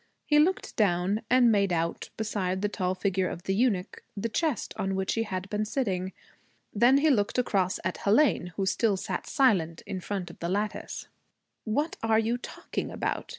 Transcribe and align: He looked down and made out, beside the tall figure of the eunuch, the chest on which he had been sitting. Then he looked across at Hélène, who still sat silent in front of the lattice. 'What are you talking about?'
He 0.25 0.39
looked 0.39 0.75
down 0.75 1.21
and 1.29 1.51
made 1.51 1.71
out, 1.71 2.09
beside 2.17 2.63
the 2.63 2.69
tall 2.69 2.95
figure 2.95 3.29
of 3.29 3.43
the 3.43 3.53
eunuch, 3.53 4.01
the 4.17 4.29
chest 4.29 4.73
on 4.75 4.95
which 4.95 5.13
he 5.13 5.21
had 5.21 5.47
been 5.51 5.63
sitting. 5.63 6.11
Then 6.73 6.97
he 6.97 7.11
looked 7.11 7.37
across 7.37 7.79
at 7.83 7.97
Hélène, 7.97 8.47
who 8.55 8.65
still 8.65 8.97
sat 8.97 9.27
silent 9.27 9.83
in 9.85 9.99
front 9.99 10.31
of 10.31 10.39
the 10.39 10.49
lattice. 10.49 11.07
'What 11.65 11.97
are 12.01 12.17
you 12.17 12.39
talking 12.39 12.89
about?' 12.89 13.29